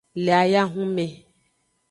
[0.15, 1.05] Le ayahun mme.